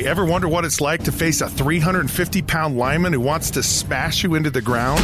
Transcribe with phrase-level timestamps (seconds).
[0.00, 4.24] Ever wonder what it's like to face a 350 pound lineman who wants to smash
[4.24, 5.00] you into the ground?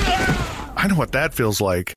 [0.76, 1.92] I know what that feels like.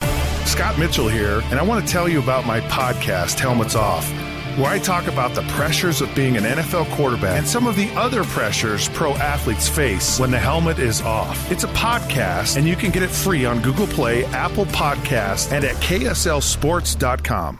[0.46, 4.10] Scott Mitchell here, and I want to tell you about my podcast, Helmets Off,
[4.58, 7.90] where I talk about the pressures of being an NFL quarterback and some of the
[7.92, 11.50] other pressures pro athletes face when the helmet is off.
[11.50, 15.64] It's a podcast, and you can get it free on Google Play, Apple Podcasts, and
[15.64, 17.60] at KSLSports.com.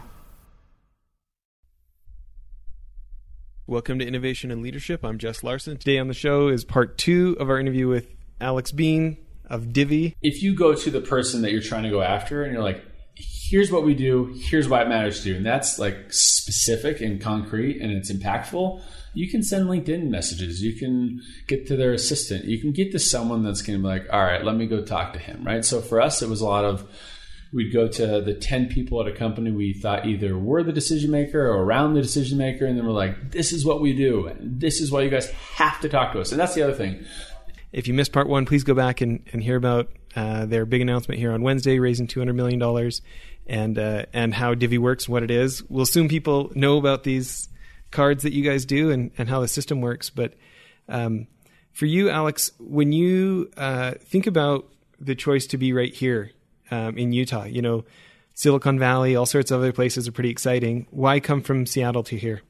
[3.72, 5.06] Welcome to Innovation and Leadership.
[5.06, 5.78] I'm Jess Larson.
[5.78, 8.06] Today on the show is part two of our interview with
[8.42, 9.16] Alex Bean
[9.46, 10.18] of Divvy.
[10.22, 12.84] If you go to the person that you're trying to go after and you're like,
[13.16, 17.22] here's what we do, here's why it matters to you, and that's like specific and
[17.22, 18.82] concrete and it's impactful,
[19.14, 20.62] you can send LinkedIn messages.
[20.62, 22.44] You can get to their assistant.
[22.44, 24.84] You can get to someone that's going to be like, all right, let me go
[24.84, 25.64] talk to him, right?
[25.64, 26.86] So for us, it was a lot of,
[27.54, 31.12] we'd go to the 10 people at a company we thought either were the decision
[31.12, 34.28] maker or around the decision maker and then we're like this is what we do
[34.28, 36.74] and this is why you guys have to talk to us and that's the other
[36.74, 37.04] thing
[37.72, 40.82] If you missed part one, please go back and, and hear about uh, their big
[40.82, 42.92] announcement here on Wednesday, raising $200 million,
[43.48, 45.64] and, uh, and how Divvy works, what it is.
[45.70, 47.48] We'll soon people know about these
[47.90, 50.10] cards that you guys do and, and how the system works.
[50.10, 50.34] But
[50.90, 51.28] um,
[51.72, 54.68] for you, Alex, when you uh, think about
[55.00, 56.32] the choice to be right here
[56.72, 57.86] um, in Utah, you know,
[58.34, 60.88] Silicon Valley, all sorts of other places are pretty exciting.
[60.90, 62.42] Why come from Seattle to here?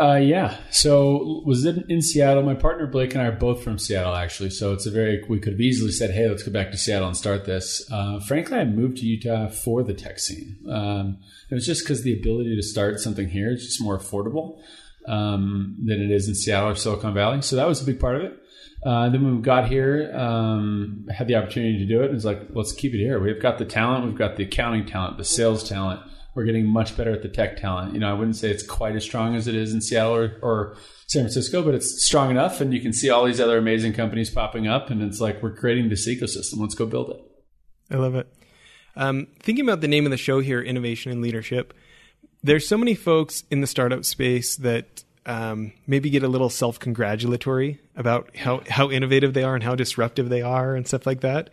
[0.00, 0.56] Uh, yeah.
[0.70, 2.42] So was it in Seattle?
[2.42, 4.50] My partner Blake and I are both from Seattle, actually.
[4.50, 7.08] So it's a very we could have easily said, "Hey, let's go back to Seattle
[7.08, 10.56] and start this." Uh, frankly, I moved to Utah for the tech scene.
[10.70, 11.18] Um,
[11.50, 14.60] it was just because the ability to start something here is just more affordable
[15.06, 17.42] um, than it is in Seattle or Silicon Valley.
[17.42, 18.41] So that was a big part of it.
[18.84, 22.24] Uh, then when we got here, um, had the opportunity to do it, and it's
[22.24, 23.20] like, let's keep it here.
[23.20, 26.00] We've got the talent, we've got the accounting talent, the sales talent
[26.34, 27.94] we're getting much better at the tech talent.
[27.94, 30.38] You know, I wouldn't say it's quite as strong as it is in Seattle or,
[30.42, 32.60] or San Francisco, but it's strong enough.
[32.60, 34.90] And you can see all these other amazing companies popping up.
[34.90, 36.58] And it's like, we're creating this ecosystem.
[36.58, 37.20] Let's go build it.
[37.90, 38.32] I love it.
[38.96, 41.74] Um, thinking about the name of the show here, Innovation and Leadership,
[42.42, 46.78] there's so many folks in the startup space that um, maybe get a little self
[46.78, 51.20] congratulatory about how, how innovative they are and how disruptive they are and stuff like
[51.20, 51.50] that.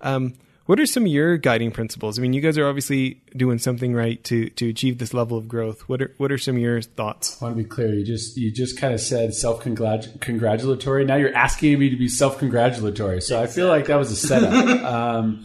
[0.00, 0.34] Um,
[0.70, 2.16] what are some of your guiding principles?
[2.16, 5.48] I mean, you guys are obviously doing something right to to achieve this level of
[5.48, 5.88] growth.
[5.88, 7.42] What are what are some of your thoughts?
[7.42, 7.92] I want to be clear.
[7.92, 11.04] You just you just kind of said self congratulatory.
[11.04, 13.20] Now you're asking me to be self congratulatory.
[13.20, 13.42] So exactly.
[13.42, 14.84] I feel like that was a setup.
[14.84, 15.44] um,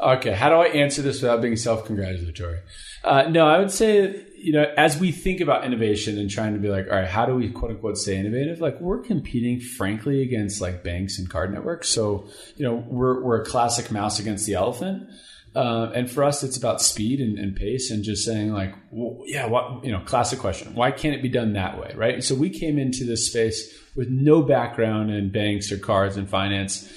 [0.00, 2.60] okay, how do I answer this without being self congratulatory?
[3.04, 6.60] Uh, no, I would say you know, as we think about innovation and trying to
[6.60, 8.60] be like, all right, how do we quote unquote stay innovative?
[8.60, 11.88] Like we're competing frankly against like banks and card networks.
[11.88, 15.08] So, you know, we're, we're a classic mouse against the elephant.
[15.56, 19.22] Uh, and for us, it's about speed and, and pace and just saying like, well,
[19.26, 20.74] yeah, what, you know, classic question.
[20.74, 21.92] Why can't it be done that way?
[21.96, 22.22] Right.
[22.22, 26.92] So we came into this space with no background in banks or cards and finance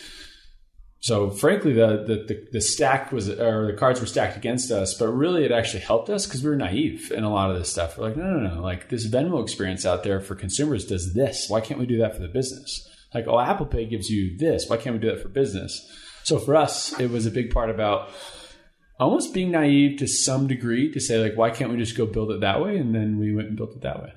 [1.02, 5.08] so frankly, the, the, the stack was or the cards were stacked against us, but
[5.08, 7.98] really it actually helped us because we were naive in a lot of this stuff.
[7.98, 11.48] We're like, no, no, no, like this Venmo experience out there for consumers does this.
[11.50, 12.88] Why can't we do that for the business?
[13.16, 14.70] Like, oh, Apple Pay gives you this.
[14.70, 15.84] Why can't we do that for business?
[16.24, 18.12] So for us, it was a big part about
[19.00, 22.32] almost being naive to some degree to say like, why can't we just go build
[22.32, 22.78] it that way?
[22.78, 24.14] And then we went and built it that way.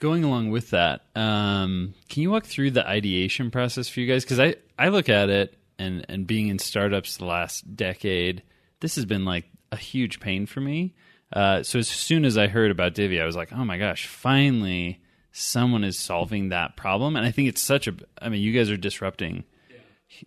[0.00, 4.24] Going along with that, um, can you walk through the ideation process for you guys?
[4.24, 8.42] Because I, I look at it and and being in startups the last decade,
[8.80, 10.94] this has been like a huge pain for me.
[11.32, 14.06] Uh, so as soon as I heard about Divvy, I was like, oh my gosh,
[14.06, 15.00] finally
[15.32, 17.16] someone is solving that problem.
[17.16, 19.44] And I think it's such a, I mean, you guys are disrupting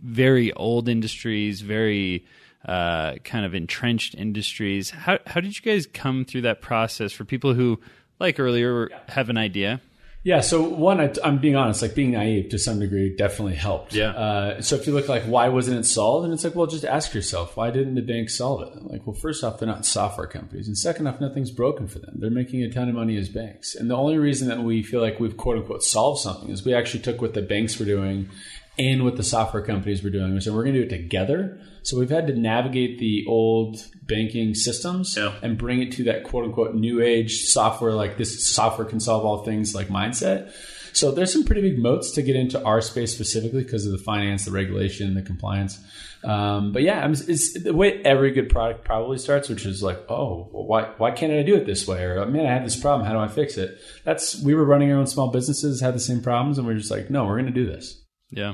[0.01, 2.25] very old industries, very
[2.65, 4.91] uh, kind of entrenched industries.
[4.91, 7.79] How how did you guys come through that process for people who,
[8.19, 9.81] like earlier, have an idea?
[10.23, 10.41] Yeah.
[10.41, 13.93] So one, I, am being honest, like being naive to some degree definitely helped.
[13.93, 14.09] Yeah.
[14.09, 16.85] Uh, so if you look like why wasn't it solved, and it's like, well, just
[16.85, 18.83] ask yourself, why didn't the bank solve it?
[18.83, 22.15] Like, well, first off, they're not software companies, and second off, nothing's broken for them.
[22.19, 25.01] They're making a ton of money as banks, and the only reason that we feel
[25.01, 28.29] like we've quote unquote solved something is we actually took what the banks were doing
[28.77, 30.33] and what the software companies were doing.
[30.33, 31.59] We said we're going to do it together.
[31.83, 35.33] So we've had to navigate the old banking systems yeah.
[35.41, 39.25] and bring it to that quote unquote new age software, like this software can solve
[39.25, 40.53] all things like mindset.
[40.93, 43.97] So there's some pretty big moats to get into our space specifically because of the
[43.97, 45.79] finance, the regulation, the compliance.
[46.23, 50.49] Um, but yeah, it's the way every good product probably starts, which is like, oh,
[50.51, 52.03] why why can't I do it this way?
[52.03, 53.07] Or man, I have this problem.
[53.07, 53.79] How do I fix it?
[54.03, 56.77] That's we were running our own small businesses, had the same problems, and we are
[56.77, 58.00] just like, no, we're going to do this.
[58.31, 58.53] Yeah.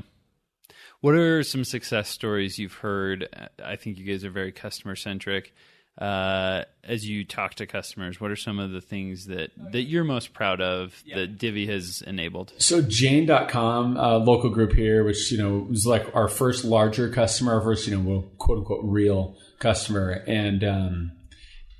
[1.00, 3.28] What are some success stories you've heard?
[3.64, 5.52] I think you guys are very customer centric.
[5.98, 8.20] uh, as you talk to customers?
[8.20, 12.02] What are some of the things that, that you're most proud of that Divvy has
[12.06, 12.52] enabled?
[12.58, 17.54] So Jane.com, a local group here, which, you know, was like our first larger customer,
[17.54, 20.10] our first, you know, well, quote unquote real customer.
[20.26, 21.12] And, um,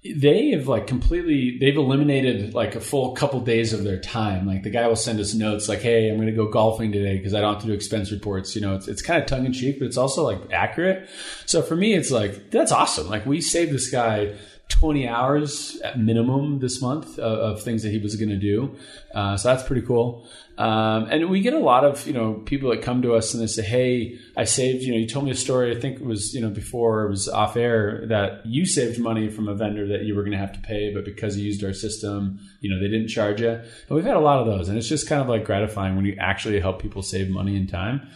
[0.05, 4.47] they have like completely they've eliminated like a full couple days of their time.
[4.47, 7.17] Like the guy will send us notes like hey i'm going to go golfing today
[7.17, 8.55] because i don't have to do expense reports.
[8.55, 11.09] You know it's, it's kind of tongue-in-cheek but it's also like accurate.
[11.47, 13.09] So for me it's like that's awesome.
[13.09, 14.35] Like we saved this guy
[14.69, 18.76] 20 hours at minimum this month of, of things that he was going to do.
[19.15, 20.29] Uh, so that's pretty cool.
[20.59, 23.43] Um, and we get a lot of, you know, people that come to us and
[23.43, 25.75] they say, Hey, I saved, you know, you told me a story.
[25.75, 29.31] I think it was, you know, before it was off air that you saved money
[29.31, 31.64] from a vendor that you were going to have to pay, but because you used
[31.64, 33.50] our system, you know, they didn't charge you.
[33.50, 36.05] And we've had a lot of those and it's just kind of like gratifying when
[36.05, 38.09] you actually help people save money and time.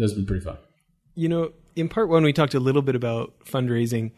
[0.00, 0.58] Have been pretty fun.
[1.14, 4.12] You know, in part one, we talked a little bit about fundraising.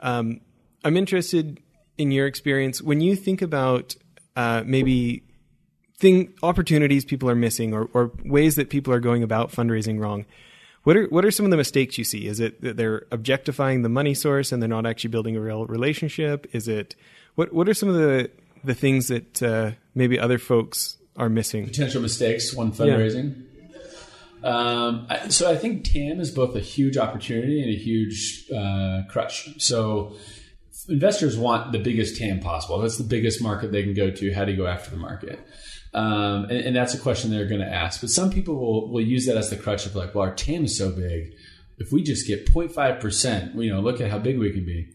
[0.00, 0.40] Um,
[0.84, 1.60] I'm interested
[1.98, 3.94] in your experience when you think about
[4.36, 5.22] uh, maybe
[5.98, 10.26] thing opportunities people are missing or, or ways that people are going about fundraising wrong.
[10.82, 12.26] What are what are some of the mistakes you see?
[12.26, 15.64] Is it that they're objectifying the money source and they're not actually building a real
[15.66, 16.46] relationship?
[16.52, 16.96] Is it
[17.36, 18.30] what what are some of the
[18.64, 21.66] the things that uh, maybe other folks are missing?
[21.66, 23.44] Potential mistakes when fundraising.
[24.42, 24.48] Yeah.
[24.48, 29.62] Um, so I think TAM is both a huge opportunity and a huge uh, crutch.
[29.62, 30.16] So
[30.88, 32.78] investors want the biggest TAM possible.
[32.78, 34.32] That's the biggest market they can go to.
[34.32, 35.40] How do you go after the market?
[35.94, 38.00] Um, and, and, that's a question they're going to ask.
[38.00, 40.64] But some people will, will use that as the crutch of like, well, our TAM
[40.64, 41.34] is so big.
[41.76, 44.88] If we just get 0.5%, you know, look at how big we can be.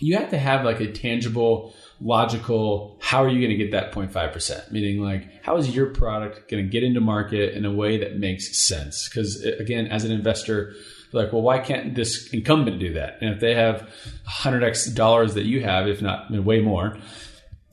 [0.00, 3.92] You have to have like a tangible, logical, how are you going to get that
[3.92, 4.72] 0.5%?
[4.72, 8.16] Meaning like, how is your product going to get into market in a way that
[8.16, 9.08] makes sense?
[9.08, 10.74] Because again, as an investor,
[11.12, 13.18] like, well, why can't this incumbent do that?
[13.20, 13.88] And if they have
[14.28, 16.96] 100x dollars that you have, if not way more,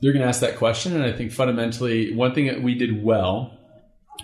[0.01, 0.95] they're going to ask that question.
[0.95, 3.57] And I think fundamentally, one thing that we did well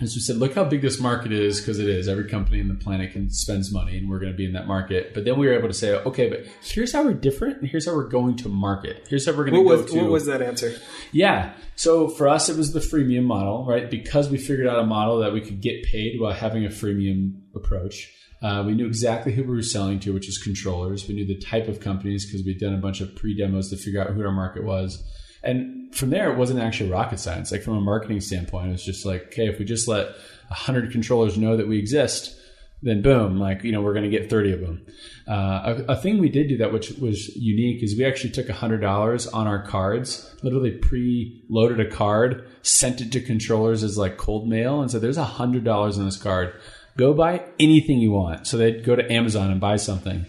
[0.00, 2.08] is we said, look how big this market is because it is.
[2.08, 4.66] Every company in the planet can spends money, and we're going to be in that
[4.66, 5.12] market.
[5.12, 7.86] But then we were able to say, okay, but here's how we're different, and here's
[7.86, 9.06] how we're going to market.
[9.08, 10.00] Here's how we're going to go was, to.
[10.00, 10.74] What was that answer?
[11.12, 11.52] Yeah.
[11.76, 13.90] So for us, it was the freemium model, right?
[13.90, 17.40] Because we figured out a model that we could get paid while having a freemium
[17.54, 18.10] approach.
[18.42, 21.06] Uh, we knew exactly who we were selling to, which is controllers.
[21.06, 23.76] We knew the type of companies because we'd done a bunch of pre demos to
[23.76, 25.02] figure out who our market was.
[25.44, 27.52] And from there, it wasn't actually rocket science.
[27.52, 30.06] Like from a marketing standpoint, it was just like, okay, if we just let
[30.48, 32.36] 100 controllers know that we exist,
[32.82, 34.86] then boom, like, you know, we're going to get 30 of them.
[35.28, 38.48] Uh, a, a, thing we did do that, which was unique, is we actually took
[38.48, 44.16] $100 on our cards, literally pre loaded a card, sent it to controllers as like
[44.16, 46.54] cold mail, and said, there's $100 on this card
[46.96, 48.46] go buy anything you want.
[48.46, 50.26] So they'd go to Amazon and buy something.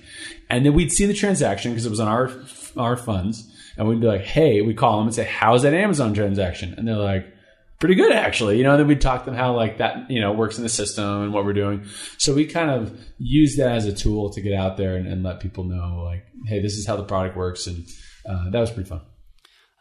[0.49, 2.31] And then we'd see the transaction because it was on our,
[2.77, 3.49] our funds.
[3.77, 6.75] And we'd be like, hey, we call them and say, how's that Amazon transaction?
[6.77, 7.33] And they're like,
[7.83, 8.57] pretty good actually.
[8.57, 11.23] You know, then we'd talk them how like that, you know, works in the system
[11.23, 11.83] and what we're doing.
[12.17, 15.21] So we kind of use that as a tool to get out there and, and
[15.21, 17.67] let people know like, hey, this is how the product works.
[17.67, 17.85] And
[18.25, 19.01] uh, that was pretty fun.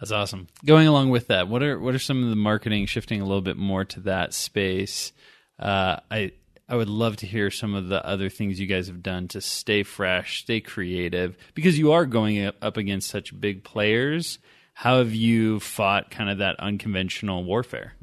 [0.01, 0.49] That's awesome.
[0.67, 3.41] Going along with that, what are what are some of the marketing shifting a little
[3.41, 5.13] bit more to that space?
[5.61, 6.33] Uh, I
[6.69, 9.41] I would love to hear some of the other things you guys have done to
[9.41, 14.39] stay fresh, stay creative, because you are going up against such big players.
[14.75, 17.95] How have you fought kind of that unconventional warfare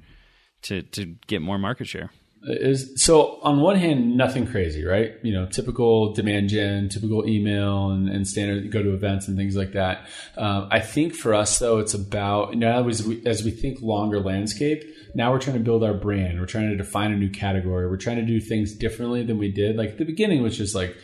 [0.64, 2.12] to to get more market share?
[2.42, 5.14] Is so on one hand, nothing crazy, right?
[5.24, 9.58] You know, typical demand gen, typical email, and, and standard go to events and things
[9.58, 10.08] like that.
[10.38, 14.22] Um, I think for us though, it's about now as we as we think longer
[14.22, 14.84] landscape
[15.16, 16.40] now we're trying to build our brand.
[16.40, 17.90] We're trying to define a new category.
[17.90, 19.76] We're trying to do things differently than we did.
[19.76, 20.96] Like at the beginning was just like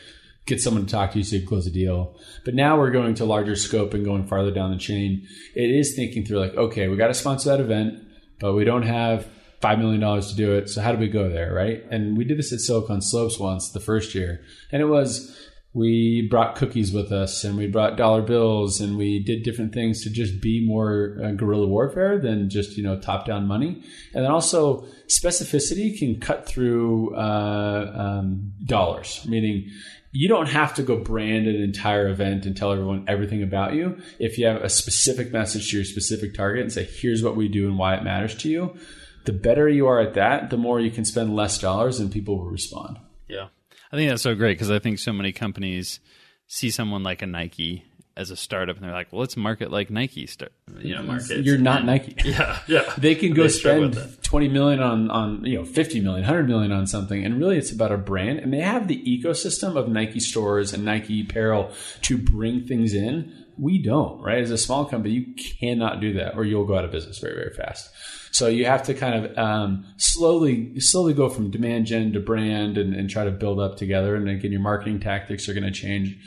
[0.46, 2.16] get someone to talk to you so you close a deal.
[2.44, 5.28] But now we're going to larger scope and going farther down the chain.
[5.56, 8.04] It is thinking through like, okay, we got to sponsor that event,
[8.40, 9.28] but we don't have
[9.62, 10.70] five million dollars to do it.
[10.70, 11.84] So how do we go there, right?
[11.90, 15.45] And we did this at Silicon Slopes once the first year, and it was
[15.76, 20.02] we brought cookies with us and we brought dollar bills and we did different things
[20.02, 23.84] to just be more uh, guerrilla warfare than just you know top down money.
[24.14, 29.70] And then also specificity can cut through uh, um, dollars meaning
[30.14, 34.02] you don't have to go brand an entire event and tell everyone everything about you.
[34.18, 37.50] If you have a specific message to your specific target and say here's what we
[37.50, 38.78] do and why it matters to you
[39.26, 42.38] the better you are at that the more you can spend less dollars and people
[42.38, 42.98] will respond.
[43.28, 43.48] Yeah
[43.96, 46.02] I think that's so great because I think so many companies
[46.48, 47.86] see someone like a Nike
[48.18, 50.26] as a startup and they're like, well, let's market like Nike.
[50.26, 51.46] Start, you know, market.
[51.46, 52.16] You're not Nike.
[52.26, 52.94] Yeah, yeah.
[52.98, 56.72] They can go they spend 20 million on, on, you know, 50 million, 100 million
[56.72, 57.24] on something.
[57.26, 58.40] And really it's about a brand.
[58.40, 61.72] And they have the ecosystem of Nike stores and Nike apparel
[62.04, 64.40] to bring things in We don't, right?
[64.40, 67.36] As a small company, you cannot do that, or you'll go out of business very,
[67.36, 67.90] very fast.
[68.32, 72.78] So you have to kind of um, slowly, slowly go from demand gen to brand,
[72.78, 74.16] and, and try to build up together.
[74.16, 76.18] And again, your marketing tactics are going to change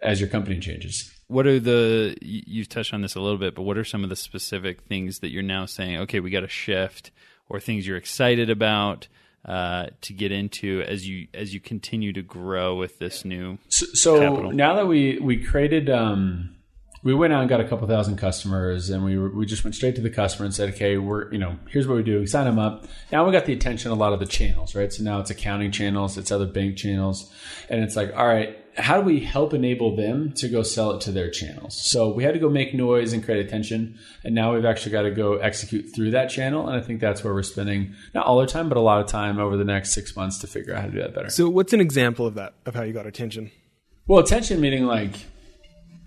[0.00, 1.10] as your company changes.
[1.28, 4.04] What are the you- you've touched on this a little bit, but what are some
[4.04, 5.96] of the specific things that you're now saying?
[6.02, 7.10] Okay, we got to shift,
[7.48, 9.08] or things you're excited about
[9.44, 13.58] uh, to get into as you as you continue to grow with this new.
[13.68, 16.56] So, so now that we we created, um,
[17.04, 19.76] we went out and got a couple thousand customers, and we were, we just went
[19.76, 22.18] straight to the customer and said, okay, we're you know here's what we do.
[22.18, 22.86] We sign them up.
[23.12, 24.92] Now we got the attention of a lot of the channels, right?
[24.92, 27.32] So now it's accounting channels, it's other bank channels,
[27.70, 31.00] and it's like, all right, how do we help enable them to go sell it
[31.02, 31.80] to their channels?
[31.80, 35.02] So we had to go make noise and create attention, and now we've actually got
[35.02, 38.38] to go execute through that channel, and I think that's where we're spending not all
[38.38, 40.80] our time, but a lot of time over the next six months to figure out
[40.80, 41.30] how to do that better.
[41.30, 43.50] So, what's an example of that of how you got attention?
[44.06, 45.14] Well, attention meaning like,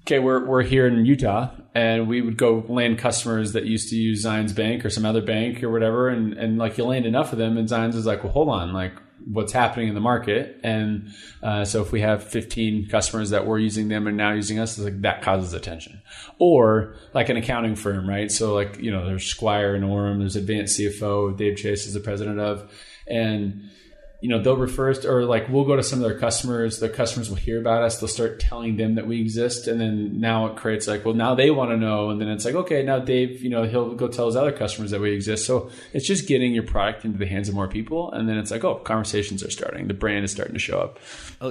[0.01, 3.95] okay, we're we're here in Utah, and we would go land customers that used to
[3.95, 7.31] use Zions Bank or some other bank or whatever, and and like you land enough
[7.31, 8.93] of them, and Zions is like, well, hold on, like
[9.25, 11.09] what's happening in the market, and
[11.43, 14.77] uh, so if we have 15 customers that were using them and now using us,
[14.77, 16.01] like that causes attention,
[16.37, 18.31] or like an accounting firm, right?
[18.31, 21.99] So like you know, there's Squire and Orem, there's Advanced CFO, Dave Chase is the
[21.99, 22.71] president of,
[23.07, 23.69] and
[24.21, 26.79] you know they'll refer us to, or like we'll go to some of their customers
[26.79, 30.19] their customers will hear about us they'll start telling them that we exist and then
[30.19, 32.83] now it creates like well now they want to know and then it's like okay
[32.83, 36.07] now dave you know he'll go tell his other customers that we exist so it's
[36.07, 38.75] just getting your product into the hands of more people and then it's like oh
[38.75, 40.99] conversations are starting the brand is starting to show up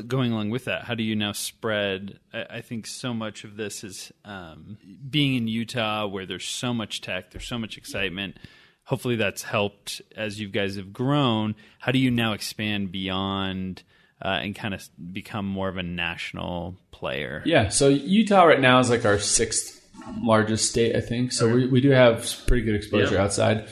[0.07, 2.19] Going along with that, how do you now spread?
[2.31, 4.77] I, think so much of this is um,
[5.09, 8.37] being in Utah, where there's so much tech, there's so much excitement.
[8.89, 11.55] Hopefully, that's helped as you guys have grown.
[11.79, 13.83] How do you now expand beyond
[14.21, 17.43] uh, and kind of become more of a national player?
[17.45, 19.89] yeah so utah right now is like our sixth
[20.21, 23.69] largest state i think so we, we do have pretty good exposure outside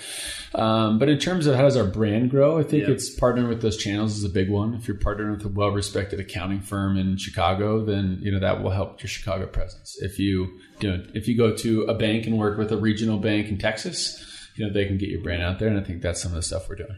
[0.54, 3.60] um, but in terms of how does our brand grow, I think it's partnering with
[3.60, 4.72] those channels is a big one.
[4.74, 8.70] If you're partnering with a well-respected accounting firm in Chicago, then you know that will
[8.70, 9.98] help your Chicago presence.
[10.00, 13.18] If you, you know, if you go to a bank and work with a regional
[13.18, 14.24] bank in Texas,
[14.56, 16.36] you know they can get your brand out there, and I think that's some of
[16.36, 16.96] the stuff we're doing.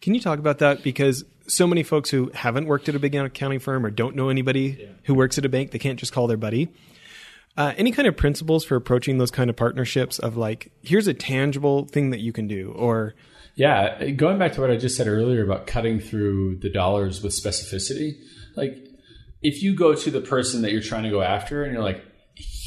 [0.00, 0.82] Can you talk about that?
[0.82, 4.28] Because so many folks who haven't worked at a big accounting firm or don't know
[4.28, 6.68] anybody who works at a bank, they can't just call their buddy.
[7.56, 11.14] Uh, any kind of principles for approaching those kind of partnerships of like, here's a
[11.14, 13.14] tangible thing that you can do, or
[13.56, 17.32] Yeah, going back to what I just said earlier about cutting through the dollars with
[17.32, 18.16] specificity,
[18.54, 18.86] like
[19.42, 22.04] if you go to the person that you're trying to go after and you're like,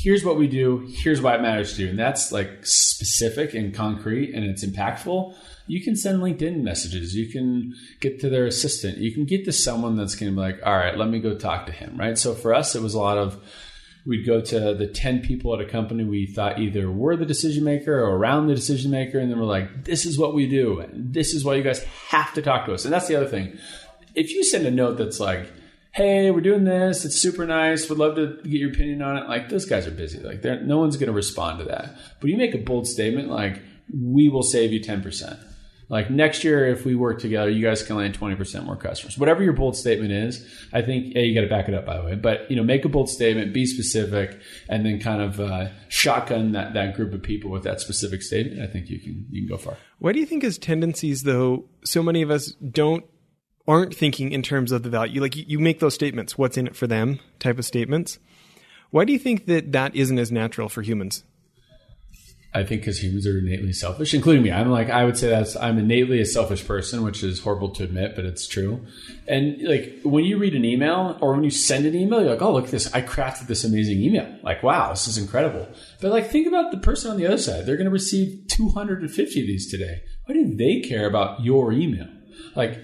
[0.02, 3.74] here's what we do, here's why it matters to you, and that's like specific and
[3.74, 5.36] concrete and it's impactful,
[5.68, 9.52] you can send LinkedIn messages, you can get to their assistant, you can get to
[9.52, 12.18] someone that's going to be like, all right, let me go talk to him, right?
[12.18, 13.42] So for us, it was a lot of
[14.06, 17.64] we'd go to the 10 people at a company we thought either were the decision
[17.64, 20.84] maker or around the decision maker and then we're like this is what we do.
[20.92, 22.84] This is why you guys have to talk to us.
[22.84, 23.60] And that's the other thing.
[24.16, 25.52] If you send a note that's like
[25.94, 27.06] hey we're doing this.
[27.06, 27.90] It's super nice.
[27.90, 29.28] Would love to get your opinion on it.
[29.28, 30.20] Like those guys are busy.
[30.20, 31.98] Like no one's going to respond to that.
[32.20, 33.62] But you make a bold statement like
[33.94, 35.38] we will save you 10%
[35.92, 39.18] like next year, if we work together, you guys can land 20% more customers.
[39.18, 41.98] Whatever your bold statement is, I think, hey, you got to back it up, by
[41.98, 45.42] the way, but, you know, make a bold statement, be specific, and then kind of
[45.42, 48.62] uh, shotgun that, that group of people with that specific statement.
[48.62, 49.76] I think you can, you can go far.
[50.00, 53.04] Why do you think as tendencies though so many of us don't
[53.68, 56.76] aren't thinking in terms of the value like you, make those statements what's in it
[56.76, 58.20] for them type of statements
[58.90, 61.24] why do you think that that isn't as natural for humans
[62.54, 64.52] I think because humans are innately selfish, including me.
[64.52, 67.84] I'm like, I would say that's, I'm innately a selfish person, which is horrible to
[67.84, 68.86] admit, but it's true.
[69.26, 72.42] And like, when you read an email or when you send an email, you're like,
[72.42, 72.94] oh, look at this.
[72.94, 74.38] I crafted this amazing email.
[74.44, 75.66] Like, wow, this is incredible.
[76.02, 77.66] But like, think about the person on the other side.
[77.66, 80.02] They're going to receive 250 of these today.
[80.26, 82.10] Why do they care about your email?
[82.54, 82.84] Like,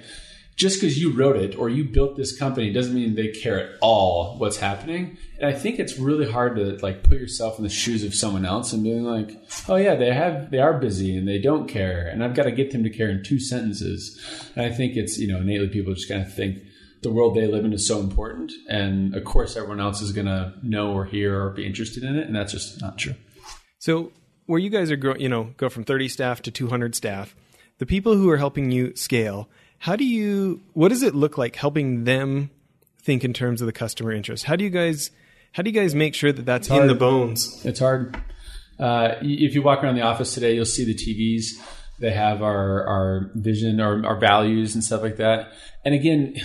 [0.57, 3.77] just because you wrote it or you built this company doesn't mean they care at
[3.79, 5.15] all what's happening.
[5.39, 8.43] And I think it's really hard to like put yourself in the shoes of someone
[8.43, 12.07] else and being like, oh yeah, they have they are busy and they don't care,
[12.07, 14.19] and I've got to get them to care in two sentences.
[14.55, 16.57] And I think it's you know innately people just kind of think
[17.03, 20.25] the world they live in is so important, and of course everyone else is going
[20.25, 23.13] to know or hear or be interested in it, and that's just not true.
[23.77, 24.11] So
[24.47, 27.35] where you guys are growing, you know, go from 30 staff to 200 staff,
[27.77, 29.47] the people who are helping you scale,
[29.79, 32.49] how do you, what does it look like helping them
[33.01, 34.45] think in terms of the customer interest?
[34.45, 35.11] How do you guys,
[35.53, 37.65] how do you guys make sure that that's in the bones?
[37.65, 38.15] It's hard.
[38.79, 41.63] Uh, if you walk around the office today, you'll see the TVs.
[41.99, 45.51] They have our our vision, our, our values, and stuff like that.
[45.83, 46.35] And again,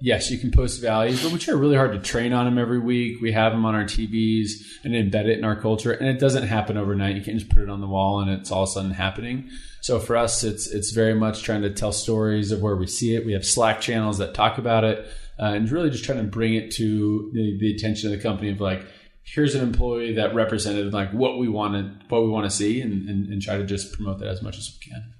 [0.00, 2.78] yes, you can post values, but we try really hard to train on them every
[2.78, 3.20] week.
[3.20, 4.52] We have them on our TVs
[4.84, 5.92] and embed it in our culture.
[5.92, 7.16] And it doesn't happen overnight.
[7.16, 9.50] You can't just put it on the wall and it's all of a sudden happening.
[9.80, 13.14] So for us, it's it's very much trying to tell stories of where we see
[13.14, 13.24] it.
[13.24, 15.06] We have Slack channels that talk about it,
[15.38, 18.50] uh, and really just trying to bring it to the, the attention of the company
[18.50, 18.84] of like,
[19.22, 23.08] here's an employee that represented like what we wanted, what we want to see, and,
[23.08, 25.14] and, and try to just promote that as much as we can.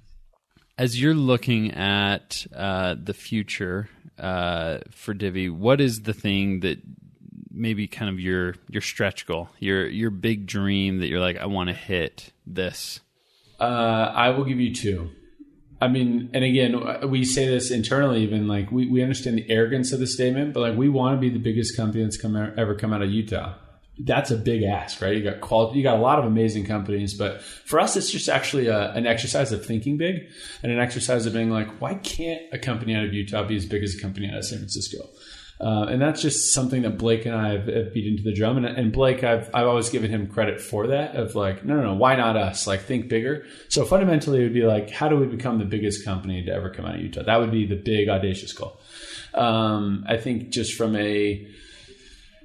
[0.81, 6.79] As you're looking at uh, the future uh, for Divvy, what is the thing that
[7.51, 11.45] maybe kind of your your stretch goal, your your big dream that you're like, I
[11.45, 12.99] want to hit this?
[13.59, 13.63] Uh,
[14.15, 15.11] I will give you two.
[15.79, 19.91] I mean, and again, we say this internally, even like we, we understand the arrogance
[19.91, 22.73] of the statement, but like we want to be the biggest company that's come ever
[22.73, 23.53] come out of Utah.
[24.03, 25.15] That's a big ask, right?
[25.15, 28.29] You got quality, you got a lot of amazing companies, but for us, it's just
[28.29, 30.27] actually a, an exercise of thinking big
[30.63, 33.65] and an exercise of being like, why can't a company out of Utah be as
[33.65, 35.09] big as a company out of San Francisco?
[35.61, 38.57] Uh, and that's just something that Blake and I have, have beat into the drum.
[38.57, 41.83] And, and, Blake, I've, I've always given him credit for that of like, no, no,
[41.83, 42.65] no, why not us?
[42.65, 43.45] Like, think bigger.
[43.69, 46.71] So fundamentally, it would be like, how do we become the biggest company to ever
[46.71, 47.23] come out of Utah?
[47.23, 48.79] That would be the big, audacious goal.
[49.35, 51.47] Um, I think just from a,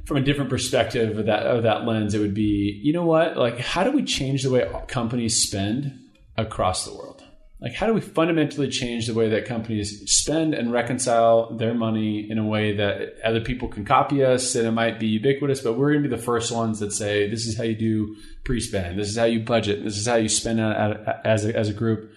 [0.07, 3.37] from a different perspective of that, of that lens, it would be, you know what?
[3.37, 5.99] Like, how do we change the way companies spend
[6.37, 7.23] across the world?
[7.61, 12.31] like how do we fundamentally change the way that companies spend and reconcile their money
[12.31, 15.73] in a way that other people can copy us and it might be ubiquitous but
[15.73, 18.99] we're going to be the first ones that say this is how you do pre-spend.
[18.99, 19.83] This is how you budget.
[19.83, 22.13] This is how you spend as a, as a group.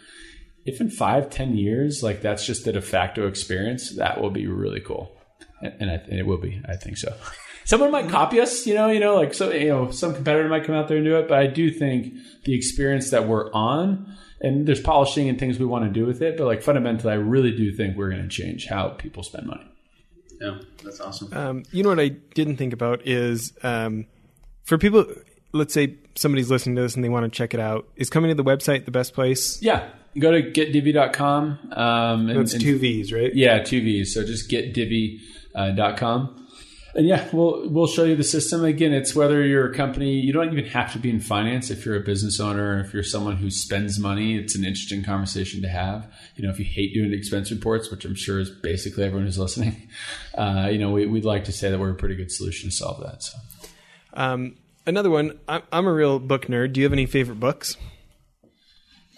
[0.65, 4.46] If in five ten years like that's just the de facto experience that will be
[4.46, 5.15] really cool.
[5.62, 7.13] And, and, I, and it will be i think so
[7.70, 10.64] someone might copy us you know you know like so you know some competitor might
[10.64, 12.14] come out there and do it but i do think
[12.46, 16.22] the experience that we're on and there's polishing and things we want to do with
[16.22, 16.38] it.
[16.38, 19.66] But like fundamentally, I really do think we're going to change how people spend money.
[20.40, 21.34] Yeah, that's awesome.
[21.34, 24.06] Um, you know what I didn't think about is um,
[24.64, 25.06] for people.
[25.52, 27.88] Let's say somebody's listening to this and they want to check it out.
[27.96, 29.60] Is coming to the website the best place?
[29.64, 31.72] Yeah, go to getdivvy.com.
[31.74, 33.34] Um, That's two V's, right?
[33.34, 34.14] Yeah, two V's.
[34.14, 36.49] So just getdivvy.com.
[36.96, 38.66] And yeah, we'll we'll show you the system.
[38.66, 41.70] Again, it's whether you're a company, you don't even have to be in finance.
[41.70, 45.62] If you're a business owner, if you're someone who spends money, it's an interesting conversation
[45.62, 46.12] to have.
[46.36, 49.38] You know, if you hate doing expense reports, which I'm sure is basically everyone who's
[49.38, 49.88] listening,
[50.38, 52.75] uh, you know, we, would like to say that we're a pretty good solution to
[52.75, 53.24] solve that.
[53.24, 53.38] So,
[54.14, 54.56] um,
[54.88, 55.40] another one.
[55.48, 56.74] I'm, I'm a real book nerd.
[56.74, 57.78] Do you have any favorite books?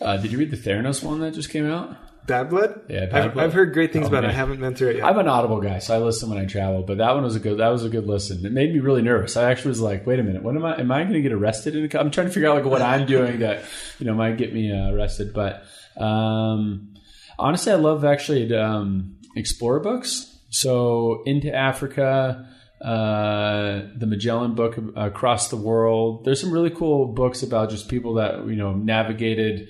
[0.01, 1.95] Uh, did you read the Theranos one that just came out?
[2.27, 2.81] Bad Blood?
[2.87, 3.45] Yeah, Bad I've, Blood.
[3.45, 4.31] I've heard great things oh, about man.
[4.31, 4.33] it.
[4.33, 5.05] I haven't been through it yet.
[5.05, 6.83] I'm an Audible guy, so I listen when I travel.
[6.83, 7.57] But that one was a good.
[7.57, 8.45] That was a good listen.
[8.45, 9.35] It made me really nervous.
[9.37, 10.79] I actually was like, "Wait a minute, what am I?
[10.79, 12.81] Am I going to get arrested?" In a, I'm trying to figure out like what
[12.81, 13.63] I'm doing that
[13.99, 15.33] you know might get me uh, arrested.
[15.33, 15.63] But
[15.97, 16.93] um,
[17.39, 20.27] honestly, I love actually um, explorer books.
[20.49, 22.47] So into Africa.
[22.81, 26.25] Uh, the Magellan book across the world.
[26.25, 29.69] There's some really cool books about just people that you know navigated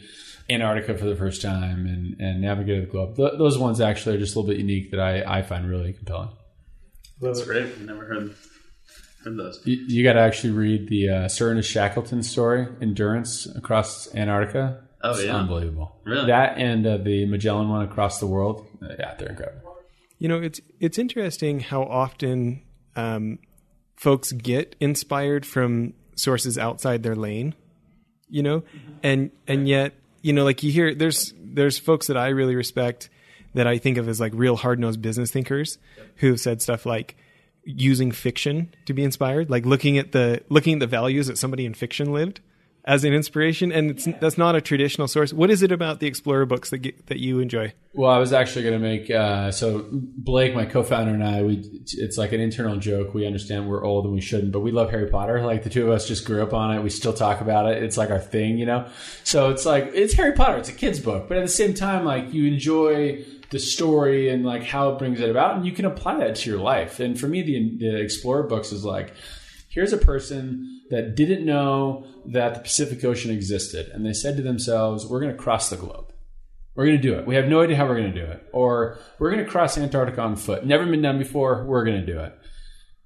[0.51, 3.15] Antarctica for the first time and, and navigated the globe.
[3.15, 5.93] Th- those ones actually are just a little bit unique that I, I find really
[5.93, 6.29] compelling.
[7.21, 7.65] That's great.
[7.65, 8.35] I've never heard
[9.23, 9.61] heard those.
[9.65, 14.83] You, you got to actually read the uh, Sir Ernest Shackleton story, Endurance Across Antarctica.
[15.03, 15.99] Oh it's yeah, unbelievable.
[16.03, 18.67] Really, that and uh, the Magellan one across the world.
[18.81, 19.75] Uh, yeah, they're incredible.
[20.19, 22.61] You know, it's it's interesting how often
[22.95, 23.39] um,
[23.95, 27.55] folks get inspired from sources outside their lane.
[28.29, 28.63] You know,
[29.03, 33.09] and and yet you know, like you hear there's there's folks that I really respect
[33.53, 35.77] that I think of as like real hard nosed business thinkers
[36.17, 37.15] who have said stuff like
[37.63, 41.65] using fiction to be inspired, like looking at the looking at the values that somebody
[41.65, 42.39] in fiction lived
[42.85, 45.31] as an inspiration, and it's that's not a traditional source.
[45.31, 47.73] What is it about the Explorer books that get, that you enjoy?
[47.93, 51.43] Well, I was actually going to make uh, so Blake, my co-founder, and I.
[51.43, 51.63] We
[51.93, 53.13] it's like an internal joke.
[53.13, 55.45] We understand we're old and we shouldn't, but we love Harry Potter.
[55.45, 56.81] Like the two of us just grew up on it.
[56.81, 57.83] We still talk about it.
[57.83, 58.87] It's like our thing, you know.
[59.23, 60.57] So it's like it's Harry Potter.
[60.57, 64.45] It's a kids book, but at the same time, like you enjoy the story and
[64.45, 66.99] like how it brings it about, and you can apply that to your life.
[66.99, 69.13] And for me, the the Explorer books is like
[69.71, 74.43] here's a person that didn't know that the Pacific Ocean existed, and they said to
[74.43, 76.13] themselves, "We're going to cross the globe.
[76.75, 77.25] We're going to do it.
[77.25, 79.77] We have no idea how we're going to do it, or we're going to cross
[79.77, 80.65] Antarctica on foot.
[80.65, 81.65] Never been done before.
[81.65, 82.37] We're going to do it."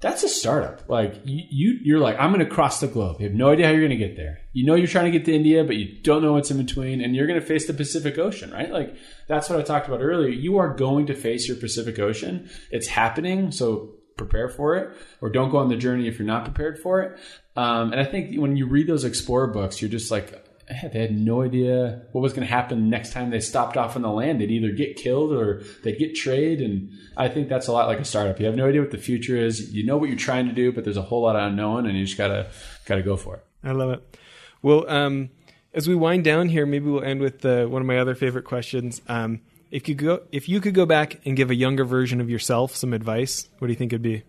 [0.02, 0.88] That's a startup.
[0.90, 3.18] Like you, you are like, I'm going to cross the globe.
[3.20, 4.40] You have no idea how you're going to get there.
[4.52, 7.02] You know you're trying to get to India, but you don't know what's in between,
[7.02, 8.70] and you're going to face the Pacific Ocean, right?
[8.70, 8.96] Like
[9.28, 10.30] that's what I talked about earlier.
[10.30, 12.50] You are going to face your Pacific Ocean.
[12.72, 13.52] It's happening.
[13.52, 17.02] So prepare for it or don't go on the journey if you're not prepared for
[17.02, 17.20] it.
[17.56, 21.16] Um, and I think when you read those explorer books, you're just like, they had
[21.16, 24.42] no idea what was going to happen next time they stopped off on the land.
[24.42, 26.60] They'd either get killed or they'd get trade.
[26.60, 28.40] And I think that's a lot like a startup.
[28.40, 29.72] You have no idea what the future is.
[29.74, 31.96] You know what you're trying to do, but there's a whole lot of unknown, and
[31.96, 32.50] you just gotta
[32.86, 33.46] gotta go for it.
[33.64, 34.18] I love it.
[34.64, 35.30] Well, um,
[35.74, 38.46] as we wind down here, maybe we'll end with uh, one of my other favorite
[38.46, 39.02] questions.
[39.08, 39.42] Um,
[39.76, 42.74] if you go, if you could go back and give a younger version of yourself
[42.78, 44.24] some advice, what do you think it'd be?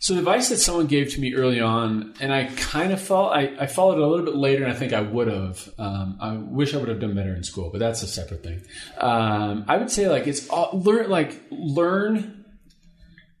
[0.00, 3.30] So the advice that someone gave to me early on, and I kind of followed,
[3.30, 5.68] I, I followed it a little bit later, and I think I would have.
[5.78, 8.62] Um, I wish I would have done better in school, but that's a separate thing.
[8.98, 12.44] Um, I would say like it's all, learn like learn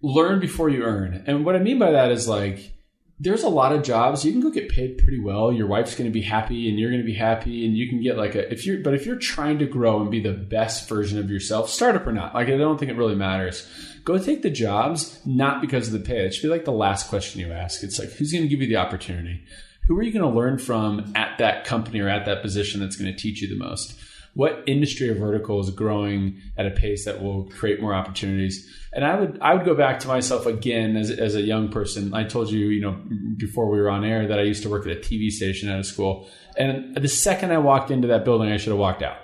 [0.02, 2.72] learn before you earn, and what I mean by that is like
[3.22, 5.52] there's a lot of jobs you can go get paid pretty well.
[5.52, 8.02] Your wife's going to be happy, and you're going to be happy, and you can
[8.02, 10.88] get like a if you're but if you're trying to grow and be the best
[10.88, 13.68] version of yourself, startup or not, like I don't think it really matters
[14.04, 16.26] go take the jobs not because of the pay.
[16.26, 17.82] It should be like the last question you ask.
[17.82, 19.42] It's like, who's going to give you the opportunity?
[19.86, 22.96] Who are you going to learn from at that company or at that position that's
[22.96, 23.98] going to teach you the most?
[24.34, 28.68] What industry or vertical is growing at a pace that will create more opportunities?
[28.92, 32.14] And I would I would go back to myself again as, as a young person.
[32.14, 33.00] I told you, you know,
[33.36, 35.78] before we were on air that I used to work at a TV station out
[35.78, 36.28] of school.
[36.56, 39.18] And the second I walked into that building, I should have walked out.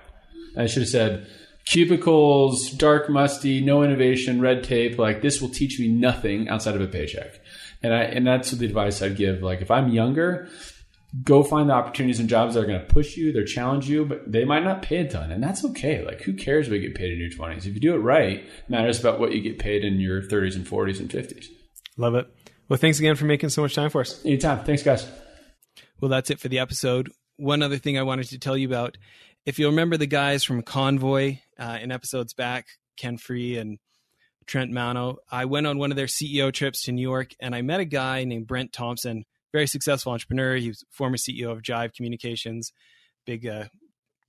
[0.57, 1.27] I should have said,
[1.67, 4.99] cubicles, dark, musty, no innovation, red tape.
[4.99, 7.41] Like this will teach me nothing outside of a paycheck.
[7.83, 9.43] And I and that's the advice I'd give.
[9.43, 10.49] Like if I'm younger,
[11.23, 14.05] go find the opportunities and jobs that are going to push you, they're challenge you,
[14.05, 16.05] but they might not pay a ton, and that's okay.
[16.05, 17.67] Like who cares what you get paid in your twenties?
[17.67, 20.57] If you do it right, it matters about what you get paid in your thirties
[20.57, 21.49] and forties and fifties.
[21.97, 22.27] Love it.
[22.69, 24.25] Well, thanks again for making so much time for us.
[24.25, 24.65] Anytime.
[24.65, 25.07] Thanks, guys.
[26.01, 27.11] Well, that's it for the episode.
[27.37, 28.99] One other thing I wanted to tell you about
[29.47, 32.67] if you remember the guys from Convoy uh, in episodes back,
[32.97, 33.79] Ken Free and
[34.47, 37.63] Trent Mano, I went on one of their CEO trips to New York and I
[37.63, 39.25] met a guy named Brent Thompson,
[39.57, 40.57] very successful entrepreneur.
[40.57, 42.75] He was former CEO of Jive Communications,
[43.25, 43.65] big uh,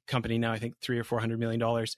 [0.07, 1.97] company now, I think three or four hundred million dollars.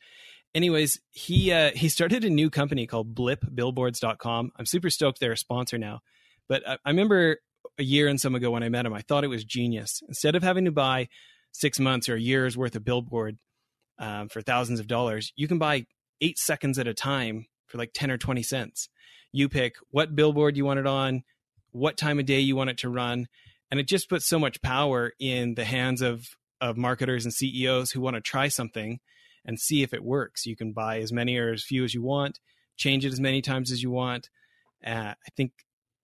[0.56, 4.52] Anyways, he uh, he started a new company called BlipBillboards.com.
[4.58, 6.00] I'm super stoked they're a sponsor now.
[6.48, 7.38] But I, I remember
[7.78, 10.02] a year and some ago when I met him, I thought it was genius.
[10.08, 11.08] Instead of having to buy
[11.52, 13.38] six months or a year's worth of billboard
[14.00, 15.86] um, for thousands of dollars, you can buy
[16.20, 18.90] eight seconds at a time for like 10 or 20 cents.
[19.32, 21.22] You pick what billboard you want it on,
[21.72, 23.28] what time of day you want it to run.
[23.72, 26.26] And it just puts so much power in the hands of,
[26.60, 29.00] of marketers and CEOs who want to try something
[29.46, 30.46] and see if it works.
[30.46, 32.40] You can buy as many or as few as you want,
[32.78, 34.30] change it as many times as you want.
[34.86, 35.52] Uh, I think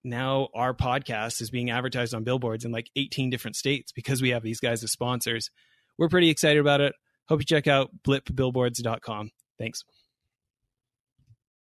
[0.03, 4.29] now our podcast is being advertised on billboards in like 18 different states because we
[4.29, 5.49] have these guys as sponsors.
[5.97, 6.93] We're pretty excited about it.
[7.27, 9.31] Hope you check out blipbillboards.com.
[9.57, 9.83] Thanks.